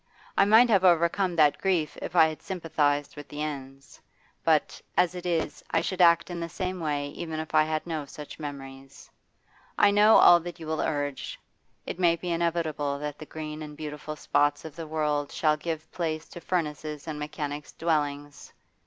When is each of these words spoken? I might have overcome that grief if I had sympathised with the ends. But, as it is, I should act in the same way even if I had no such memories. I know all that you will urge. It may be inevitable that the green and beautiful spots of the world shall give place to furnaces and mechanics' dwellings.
I 0.35 0.45
might 0.45 0.67
have 0.67 0.83
overcome 0.83 1.35
that 1.35 1.59
grief 1.61 1.95
if 2.01 2.15
I 2.15 2.25
had 2.25 2.41
sympathised 2.41 3.15
with 3.15 3.27
the 3.27 3.43
ends. 3.43 4.01
But, 4.43 4.81
as 4.97 5.13
it 5.13 5.27
is, 5.27 5.63
I 5.69 5.81
should 5.81 6.01
act 6.01 6.31
in 6.31 6.39
the 6.39 6.49
same 6.49 6.79
way 6.79 7.09
even 7.09 7.39
if 7.39 7.53
I 7.53 7.65
had 7.65 7.85
no 7.85 8.05
such 8.05 8.39
memories. 8.39 9.11
I 9.77 9.91
know 9.91 10.15
all 10.15 10.39
that 10.39 10.59
you 10.59 10.65
will 10.65 10.81
urge. 10.81 11.39
It 11.85 11.99
may 11.99 12.15
be 12.15 12.31
inevitable 12.31 12.97
that 12.97 13.19
the 13.19 13.27
green 13.27 13.61
and 13.61 13.77
beautiful 13.77 14.15
spots 14.15 14.65
of 14.65 14.75
the 14.75 14.87
world 14.87 15.31
shall 15.31 15.55
give 15.55 15.91
place 15.91 16.27
to 16.29 16.41
furnaces 16.41 17.07
and 17.07 17.19
mechanics' 17.19 17.73
dwellings. 17.73 18.51